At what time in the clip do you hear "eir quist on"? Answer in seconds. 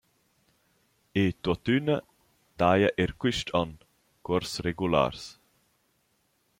3.01-3.71